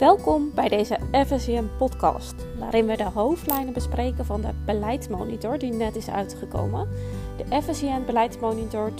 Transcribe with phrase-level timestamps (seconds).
[0.00, 5.96] Welkom bij deze FSCM podcast, waarin we de hoofdlijnen bespreken van de beleidsmonitor die net
[5.96, 6.88] is uitgekomen,
[7.36, 8.94] de FSCM Beleidsmonitor 2021-2025.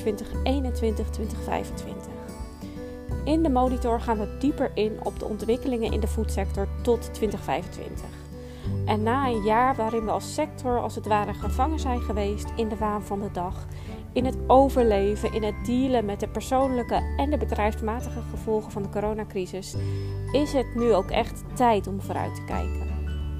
[3.24, 8.04] In de monitor gaan we dieper in op de ontwikkelingen in de foodsector tot 2025.
[8.86, 12.68] En na een jaar waarin we als sector als het ware gevangen zijn geweest in
[12.68, 13.66] de waan van de dag,
[14.12, 18.88] in het overleven, in het dealen met de persoonlijke en de bedrijfsmatige gevolgen van de
[18.88, 19.74] coronacrisis,
[20.32, 22.88] is het nu ook echt tijd om vooruit te kijken.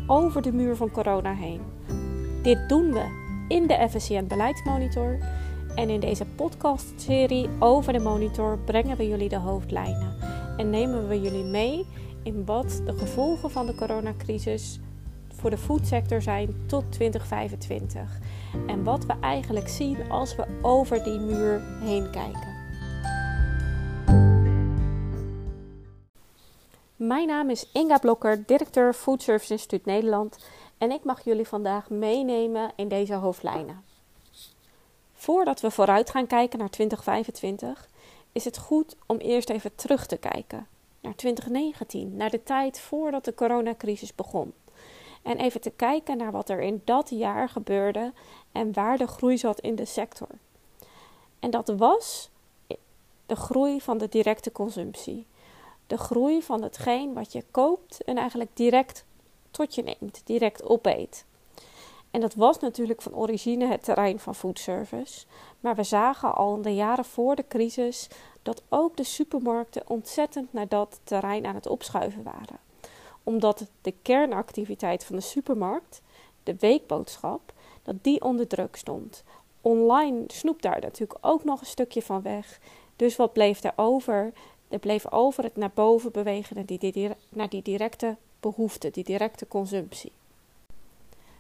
[0.06, 1.60] Over de muur van corona heen.
[2.42, 5.18] Dit doen we in de FSCN Beleidsmonitor.
[5.74, 10.16] En in deze podcastserie over de monitor brengen we jullie de hoofdlijnen.
[10.56, 11.86] En nemen we jullie mee
[12.22, 14.80] in wat de gevolgen van de coronacrisis
[15.40, 18.18] voor de foodsector zijn tot 2025.
[18.66, 22.58] En wat we eigenlijk zien als we over die muur heen kijken.
[26.96, 30.38] Mijn naam is Inga Blokker, directeur Food Service Instituut Nederland
[30.78, 33.84] en ik mag jullie vandaag meenemen in deze hoofdlijnen.
[35.14, 37.88] Voordat we vooruit gaan kijken naar 2025,
[38.32, 40.66] is het goed om eerst even terug te kijken
[41.00, 44.52] naar 2019, naar de tijd voordat de coronacrisis begon.
[45.22, 48.12] En even te kijken naar wat er in dat jaar gebeurde
[48.52, 50.28] en waar de groei zat in de sector.
[51.38, 52.30] En dat was
[53.26, 55.26] de groei van de directe consumptie
[55.90, 59.04] de groei van hetgeen wat je koopt en eigenlijk direct
[59.50, 61.24] tot je neemt, direct opeet.
[62.10, 65.26] En dat was natuurlijk van origine het terrein van foodservice.
[65.60, 68.08] Maar we zagen al in de jaren voor de crisis
[68.42, 72.58] dat ook de supermarkten ontzettend naar dat terrein aan het opschuiven waren.
[73.24, 76.02] Omdat de kernactiviteit van de supermarkt,
[76.42, 79.24] de weekboodschap, dat die onder druk stond.
[79.60, 82.60] Online snoep daar natuurlijk ook nog een stukje van weg.
[82.96, 84.32] Dus wat bleef er over?
[84.68, 90.12] Er bleef over het naar boven bewegen naar naar die directe behoefte, die directe consumptie.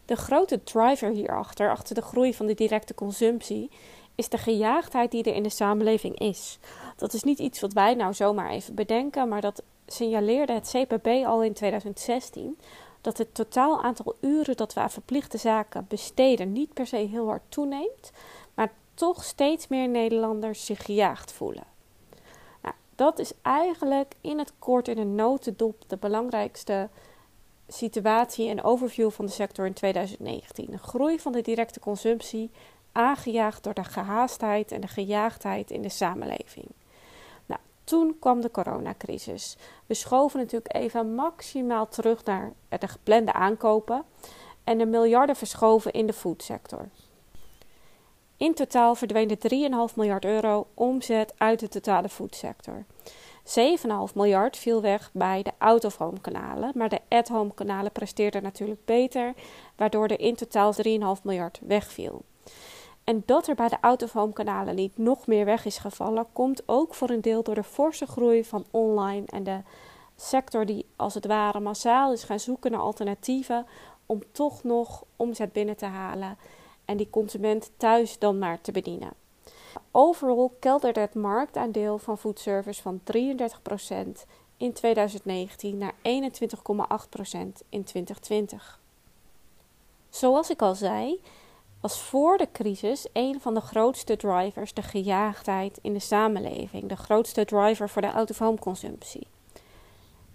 [0.04, 3.70] De grote driver hierachter, achter de groei van de directe consumptie,
[4.14, 6.58] is de gejaagdheid die er in de samenleving is.
[6.96, 9.62] Dat is niet iets wat wij nou zomaar even bedenken, maar dat
[9.92, 12.58] signaleerde het CPB al in 2016
[13.00, 17.26] dat het totaal aantal uren dat we aan verplichte zaken besteden niet per se heel
[17.26, 18.12] hard toeneemt,
[18.54, 21.64] maar toch steeds meer Nederlanders zich gejaagd voelen.
[23.00, 26.88] Dat is eigenlijk in het kort in een notendop de belangrijkste
[27.68, 30.66] situatie en overview van de sector in 2019.
[30.70, 32.50] De groei van de directe consumptie,
[32.92, 36.66] aangejaagd door de gehaastheid en de gejaagdheid in de samenleving.
[37.90, 39.56] Toen kwam de coronacrisis.
[39.86, 44.04] We schoven natuurlijk even maximaal terug naar de geplande aankopen
[44.64, 46.88] en de miljarden verschoven in de foodsector.
[48.36, 52.84] In totaal verdween er 3,5 miljard euro omzet uit de totale foodsector.
[53.44, 59.34] 7,5 miljard viel weg bij de out-of-home kanalen, maar de at-home kanalen presteerden natuurlijk beter,
[59.76, 62.22] waardoor er in totaal 3,5 miljard wegviel.
[63.10, 67.10] En dat er bij de out-of-home niet nog meer weg is gevallen, komt ook voor
[67.10, 69.60] een deel door de forse groei van online en de
[70.16, 73.66] sector die als het ware massaal is gaan zoeken naar alternatieven
[74.06, 76.38] om toch nog omzet binnen te halen
[76.84, 79.12] en die consument thuis dan maar te bedienen.
[79.90, 83.16] Overal kelderde het marktaandeel van foodservice van 33%
[84.56, 86.02] in 2019 naar 21,8%
[87.68, 88.80] in 2020.
[90.08, 91.20] Zoals ik al zei,
[91.80, 96.96] was voor de crisis een van de grootste drivers de gejaagdheid in de samenleving, de
[96.96, 99.26] grootste driver voor de out-of-home consumptie.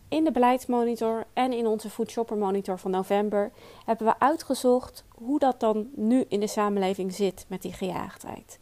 [0.07, 3.51] In de beleidsmonitor en in onze Foodshopper Monitor van november
[3.85, 8.59] hebben we uitgezocht hoe dat dan nu in de samenleving zit met die gejaagdheid.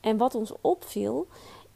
[0.00, 1.26] En wat ons opviel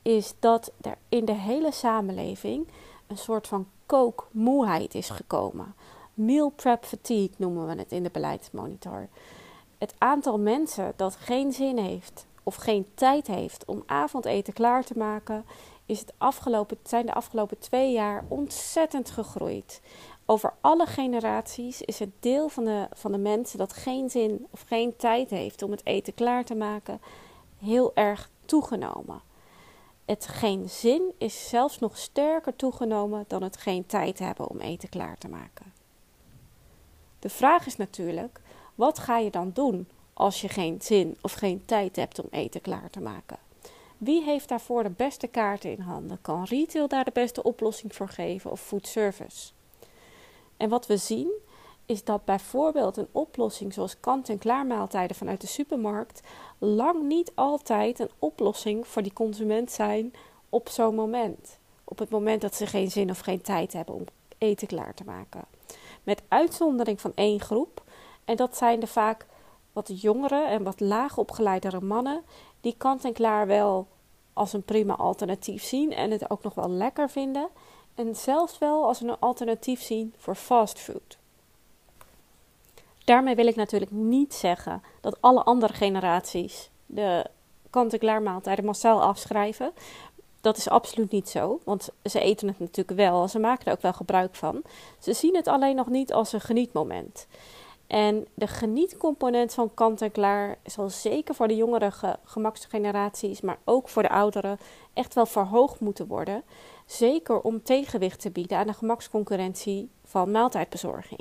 [0.03, 2.69] is dat er in de hele samenleving
[3.07, 5.75] een soort van kookmoeheid is gekomen.
[6.15, 9.09] Meal prep fatigue noemen we het in de beleidsmonitor.
[9.81, 14.99] Het aantal mensen dat geen zin heeft of geen tijd heeft om avondeten klaar te
[14.99, 15.45] maken,
[15.87, 19.81] is het afgelopen, zijn de afgelopen twee jaar ontzettend gegroeid.
[20.27, 24.65] Over alle generaties is het deel van de, van de mensen dat geen zin of
[24.67, 27.01] geen tijd heeft om het eten klaar te maken,
[27.59, 29.21] heel erg toegenomen.
[30.05, 34.89] Het geen zin is zelfs nog sterker toegenomen dan het geen tijd hebben om eten
[34.89, 35.73] klaar te maken.
[37.19, 38.41] De vraag is natuurlijk:
[38.81, 42.61] wat ga je dan doen als je geen zin of geen tijd hebt om eten
[42.61, 43.39] klaar te maken?
[43.99, 46.19] Wie heeft daarvoor de beste kaarten in handen?
[46.23, 49.53] Kan retail daar de beste oplossing voor geven of food service?
[50.57, 51.33] En wat we zien
[51.87, 56.21] is dat bijvoorbeeld een oplossing zoals kant-en-klaar maaltijden vanuit de supermarkt
[56.59, 60.13] lang niet altijd een oplossing voor die consument zijn
[60.49, 61.59] op zo'n moment.
[61.85, 64.05] Op het moment dat ze geen zin of geen tijd hebben om
[64.39, 65.45] eten klaar te maken.
[66.03, 67.83] Met uitzondering van één groep,
[68.31, 69.27] en dat zijn de vaak
[69.73, 72.23] wat jongere en wat laag opgeleidere mannen,
[72.61, 73.87] die kant-en-klaar wel
[74.33, 77.49] als een prima alternatief zien en het ook nog wel lekker vinden.
[77.95, 81.19] En zelfs wel als een alternatief zien voor fastfood.
[83.05, 87.27] Daarmee wil ik natuurlijk niet zeggen dat alle andere generaties de
[87.71, 89.73] kant-en-klaar maaltijden massaal afschrijven.
[90.41, 93.73] Dat is absoluut niet zo, want ze eten het natuurlijk wel en ze maken er
[93.73, 94.63] ook wel gebruik van.
[94.99, 97.27] Ze zien het alleen nog niet als een genietmoment.
[97.91, 104.03] En de genietcomponent van kant-en-klaar zal zeker voor de jongere ge gemaksgeneraties, maar ook voor
[104.03, 104.59] de ouderen,
[104.93, 106.43] echt wel verhoogd moeten worden.
[106.87, 111.21] Zeker om tegenwicht te bieden aan de gemaksconcurrentie van maaltijdbezorging.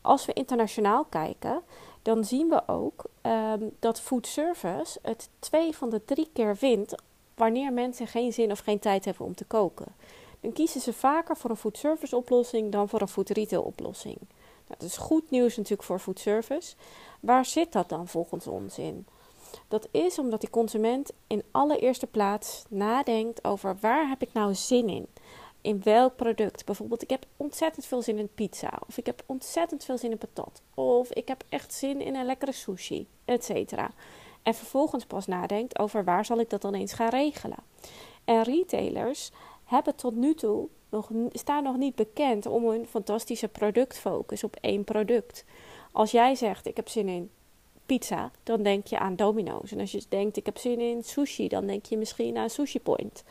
[0.00, 1.62] Als we internationaal kijken,
[2.02, 6.94] dan zien we ook um, dat food service het twee van de drie keer wint
[7.34, 9.94] wanneer mensen geen zin of geen tijd hebben om te koken.
[10.40, 14.18] Dan kiezen ze vaker voor een food service oplossing dan voor een food retail oplossing.
[14.78, 16.74] Dat is goed nieuws natuurlijk voor food service.
[17.20, 19.06] Waar zit dat dan volgens ons in?
[19.68, 24.88] Dat is omdat die consument in allereerste plaats nadenkt over waar heb ik nou zin
[24.88, 25.06] in?
[25.60, 26.64] In welk product?
[26.64, 28.78] Bijvoorbeeld, ik heb ontzettend veel zin in pizza.
[28.88, 30.62] Of ik heb ontzettend veel zin in patat.
[30.74, 33.72] Of ik heb echt zin in een lekkere sushi, etc.
[34.42, 37.58] En vervolgens pas nadenkt over waar zal ik dat dan eens gaan regelen.
[38.24, 39.30] En retailers
[39.64, 40.68] hebben tot nu toe
[41.32, 45.44] staan nog niet bekend om een fantastische productfocus op één product.
[45.92, 47.30] Als jij zegt ik heb zin in
[47.86, 49.72] pizza, dan denk je aan Domino's.
[49.72, 52.80] En als je denkt ik heb zin in sushi, dan denk je misschien aan Sushi
[52.80, 53.24] Point.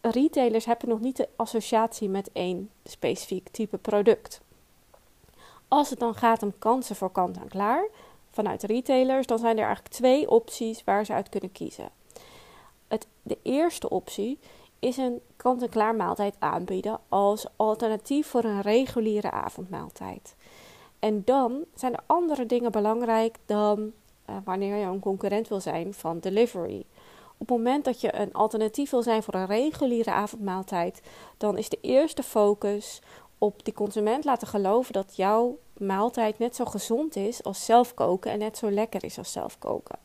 [0.00, 4.40] Retailers hebben nog niet de associatie met één specifiek type product.
[5.68, 7.88] Als het dan gaat om kansen voor kant-en-klaar
[8.30, 11.90] vanuit retailers, dan zijn er eigenlijk twee opties waar ze uit kunnen kiezen.
[12.88, 14.38] Het, de eerste optie
[14.82, 20.34] is een kant-en-klaar maaltijd aanbieden als alternatief voor een reguliere avondmaaltijd.
[20.98, 23.92] En dan zijn er andere dingen belangrijk dan
[24.30, 26.84] uh, wanneer je een concurrent wil zijn van delivery.
[27.32, 31.02] Op het moment dat je een alternatief wil zijn voor een reguliere avondmaaltijd,
[31.36, 33.02] dan is de eerste focus
[33.38, 38.30] op die consument laten geloven dat jouw maaltijd net zo gezond is als zelf koken
[38.30, 39.98] en net zo lekker is als zelf koken.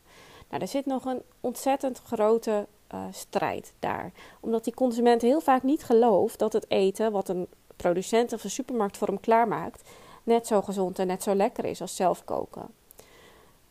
[0.50, 4.12] Nou, er zit nog een ontzettend grote uh, strijd daar.
[4.40, 8.50] Omdat die consument heel vaak niet gelooft dat het eten wat een producent of een
[8.50, 9.90] supermarkt voor hem klaarmaakt,
[10.24, 12.68] net zo gezond en net zo lekker is als zelf koken.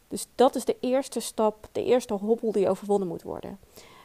[0.09, 3.59] Dus dat is de eerste stap, de eerste hobbel die overwonnen moet worden.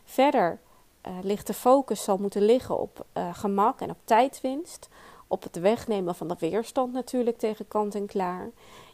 [0.04, 0.60] Verder
[1.08, 4.90] uh, ligt de focus zal moeten liggen op uh, gemak en op tijdwinst,
[5.28, 8.50] op het wegnemen van de weerstand natuurlijk tegen kant en klaar.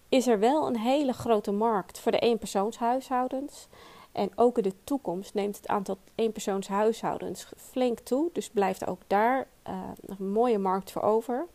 [0.10, 3.68] Is er wel een hele grote markt voor de eenpersoonshuishoudens?
[4.12, 8.30] En ook in de toekomst neemt het aantal eenpersoonshuishoudens flink toe.
[8.34, 11.48] Dus blijft ook daar uh, een mooie markt voor over.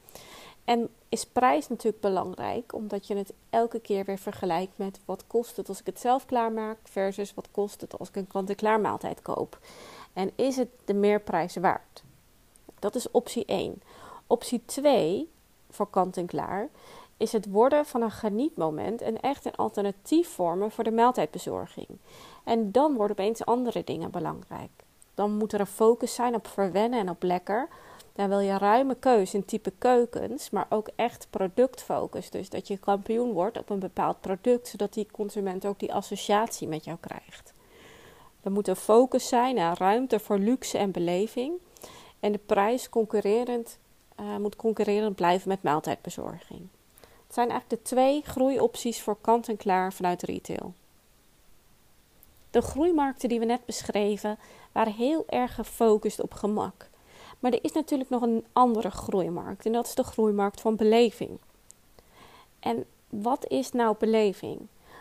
[0.65, 5.57] En is prijs natuurlijk belangrijk, omdat je het elke keer weer vergelijkt met wat kost
[5.57, 9.23] het als ik het zelf klaarmaak versus wat kost het als ik een kant-en-klaar maaltijd
[9.23, 9.59] koop.
[10.13, 12.03] En is het de meerprijs waard?
[12.79, 13.83] Dat is optie 1.
[14.27, 15.31] Optie 2
[15.71, 16.69] voor kant-en-klaar
[17.23, 21.89] is het worden van een genietmoment en echt een alternatief vormen voor de maaltijdbezorging.
[22.45, 24.71] En dan worden opeens andere dingen belangrijk.
[25.15, 27.69] Dan moet er een focus zijn op verwennen en op lekker.
[28.13, 32.31] Dan wil je ruime keus in type keukens, maar ook echt productfocus.
[32.31, 36.69] Dus dat je kampioen wordt op een bepaald product, zodat die consument ook die associatie
[36.69, 37.53] met jou krijgt.
[38.43, 41.53] Er moet een focus zijn naar ruimte voor luxe en beleving.
[42.21, 43.79] En de prijs concurrerend,
[44.21, 46.69] uh, moet concurrerend blijven met maaltijdbezorging.
[47.33, 50.75] Het zijn eigenlijk de twee groeiopties voor kant-en-klaar vanuit retail.
[52.51, 54.39] De groeimarkten die we net beschreven
[54.73, 56.91] waren heel erg gefocust op gemak.
[57.39, 61.39] Maar er is natuurlijk nog een andere groeimarkt en dat is de groeimarkt van beleving.
[62.61, 64.61] En wat is nou beleving?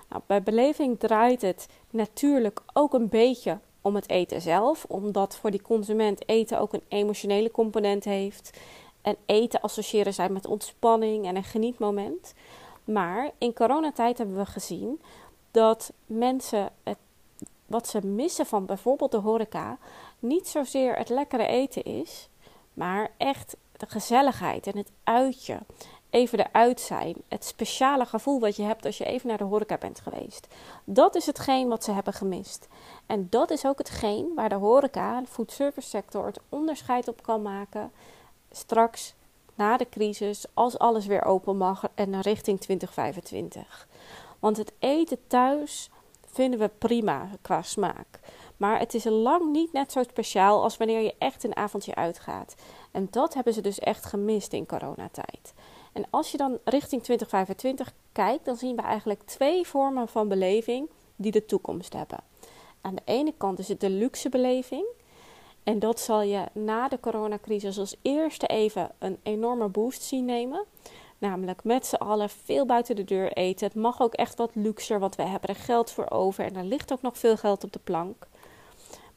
[0.09, 5.51] Nou, bij beleving draait het natuurlijk ook een beetje om het eten zelf, omdat voor
[5.51, 8.59] die consument eten ook een emotionele component heeft.
[9.01, 12.34] En eten associëren zij met ontspanning en een genietmoment.
[12.84, 15.01] Maar in coronatijd hebben we gezien
[15.51, 16.98] dat mensen het
[17.72, 19.77] wat ze missen van bijvoorbeeld de horeca
[20.20, 22.29] niet zozeer het lekkere eten is,
[22.74, 25.60] maar echt de gezelligheid en het uitje.
[26.10, 27.15] Even eruit zijn.
[27.27, 30.48] Het speciale gevoel wat je hebt als je even naar de horeca bent geweest.
[30.84, 32.67] Dat is hetgeen wat ze hebben gemist.
[33.05, 37.24] En dat is ook hetgeen waar de horeca, de food service sector, het onderscheid op
[37.24, 37.91] kan maken.
[38.51, 39.13] Straks
[39.55, 43.88] na de crisis, als alles weer open mag en richting 2025.
[44.39, 45.89] Want het eten thuis
[46.31, 48.20] vinden we prima qua smaak.
[48.58, 52.55] Maar het is lang niet net zo speciaal als wanneer je echt een avondje uitgaat.
[52.91, 55.53] En dat hebben ze dus echt gemist in coronatijd.
[55.93, 60.89] En als je dan richting 2025 kijkt, dan zien we eigenlijk twee vormen van beleving
[61.15, 62.20] die de toekomst hebben.
[62.81, 64.86] Aan de ene kant is het de luxe beleving.
[65.63, 70.65] En dat zal je na de coronacrisis als eerste even een enorme boost zien nemen.
[71.17, 73.67] Namelijk met z'n allen veel buiten de deur eten.
[73.67, 76.45] Het mag ook echt wat luxer, want we hebben er geld voor over.
[76.45, 78.27] En er ligt ook nog veel geld op de plank.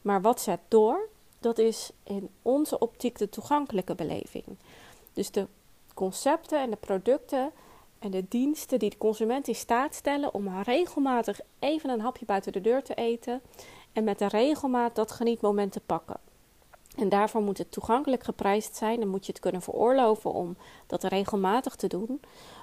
[0.02, 1.08] Maar wat zet door?
[1.38, 4.44] Dat is in onze optiek de toegankelijke beleving.
[5.12, 5.46] Dus de
[5.94, 7.52] concepten en de producten
[7.98, 12.52] en de diensten die de consument in staat stellen om regelmatig even een hapje buiten
[12.52, 13.42] de deur te eten
[13.92, 16.20] en met de regelmaat dat genietmoment te pakken.
[16.94, 19.00] En daarvoor moet het toegankelijk geprijsd zijn.
[19.00, 22.20] Dan moet je het kunnen veroorloven om dat regelmatig te doen.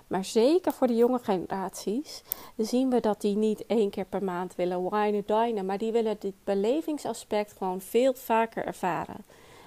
[0.08, 2.24] Maar zeker voor de jonge generaties
[2.58, 5.66] zien we dat die niet één keer per maand willen wine dinen.
[5.66, 9.26] Maar die willen dit belevingsaspect gewoon veel vaker ervaren.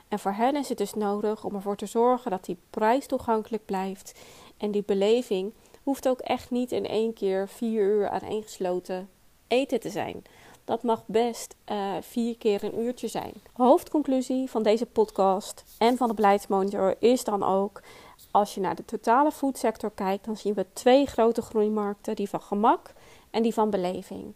[0.08, 3.64] En voor hen is het dus nodig om ervoor te zorgen dat die prijs toegankelijk
[3.64, 4.20] blijft.
[4.56, 5.52] En die beleving
[5.82, 9.08] hoeft ook echt niet in één keer vier uur aaneengesloten
[9.48, 10.22] eten te zijn.
[10.64, 13.32] Dat mag best uh, vier keer een uurtje zijn.
[13.52, 17.82] Hoofdconclusie van deze podcast en van de beleidsmonitor is dan ook:
[18.30, 22.40] als je naar de totale foodsector kijkt, dan zien we twee grote groeimarkten: die van
[22.40, 22.92] gemak
[23.30, 24.34] en die van beleving.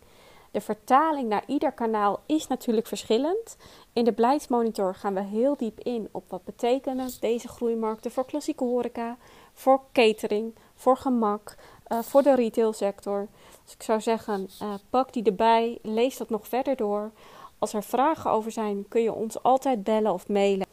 [0.50, 3.56] De vertaling naar ieder kanaal is natuurlijk verschillend.
[3.92, 8.64] In de beleidsmonitor gaan we heel diep in op wat betekenen deze groeimarkten voor klassieke
[8.64, 9.16] horeca,
[9.52, 11.56] voor catering, voor gemak,
[11.88, 13.26] uh, voor de retailsector.
[13.64, 17.10] Dus ik zou zeggen, uh, pak die erbij, lees dat nog verder door.
[17.58, 20.66] Als er vragen over zijn, kun je ons altijd bellen of mailen.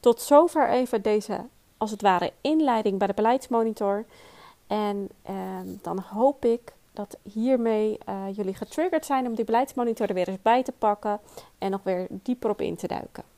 [0.00, 1.44] Tot zover even deze,
[1.76, 4.04] als het ware, inleiding bij de beleidsmonitor.
[4.66, 5.36] En uh,
[5.82, 10.42] dan hoop ik dat hiermee uh, jullie getriggerd zijn om die beleidsmonitor er weer eens
[10.42, 11.20] bij te pakken
[11.58, 13.37] en nog weer dieper op in te duiken.